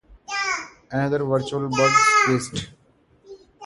Another 0.89 1.23
virtual 1.23 1.69
bug 1.69 1.91
squished. 1.91 2.69